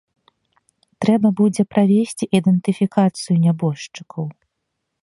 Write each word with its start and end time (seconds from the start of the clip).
Трэба 1.05 1.27
будзе 1.41 1.63
правесці 1.75 2.29
ідэнтыфікацыю 2.39 3.35
нябожчыкаў. 3.47 4.25